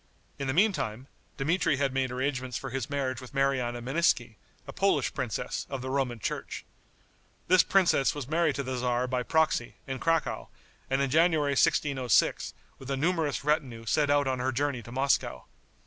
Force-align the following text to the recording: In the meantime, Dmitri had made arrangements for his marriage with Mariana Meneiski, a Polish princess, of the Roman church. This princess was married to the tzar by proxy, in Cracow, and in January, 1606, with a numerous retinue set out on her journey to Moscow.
In 0.39 0.47
the 0.47 0.53
meantime, 0.55 1.05
Dmitri 1.37 1.77
had 1.77 1.93
made 1.93 2.09
arrangements 2.11 2.57
for 2.57 2.71
his 2.71 2.89
marriage 2.89 3.21
with 3.21 3.35
Mariana 3.35 3.83
Meneiski, 3.83 4.35
a 4.65 4.73
Polish 4.73 5.13
princess, 5.13 5.67
of 5.69 5.83
the 5.83 5.91
Roman 5.91 6.17
church. 6.17 6.65
This 7.47 7.61
princess 7.61 8.15
was 8.15 8.27
married 8.27 8.55
to 8.55 8.63
the 8.63 8.77
tzar 8.77 9.05
by 9.05 9.21
proxy, 9.21 9.75
in 9.85 9.99
Cracow, 9.99 10.49
and 10.89 11.03
in 11.03 11.11
January, 11.11 11.51
1606, 11.51 12.55
with 12.79 12.89
a 12.89 12.97
numerous 12.97 13.43
retinue 13.43 13.85
set 13.85 14.09
out 14.09 14.25
on 14.25 14.39
her 14.39 14.51
journey 14.51 14.81
to 14.81 14.91
Moscow. 14.91 15.45